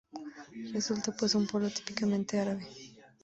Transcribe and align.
Resulta 0.73 1.11
pues 1.11 1.35
un 1.35 1.45
pueblo 1.45 1.69
típicamente 1.69 2.39
árabe. 2.39 2.65